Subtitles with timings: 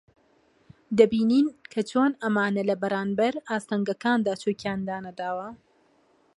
[0.97, 5.49] دەبینین کە چۆن ئەمانە لە بەرانبەر ئاستەنگەکاندا چۆکیان دانەداوە